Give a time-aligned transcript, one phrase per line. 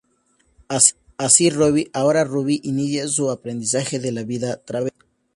[1.25, 4.97] Así Roby -ahora Ruby- inicia su aprendizaje de la vida travesti.